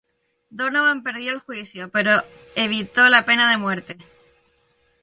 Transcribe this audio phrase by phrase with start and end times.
[0.49, 2.23] Donovan perdió el juicio, pero
[2.55, 3.97] evitó la pena de muerte.